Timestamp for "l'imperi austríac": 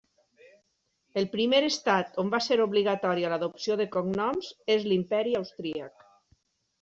4.93-6.07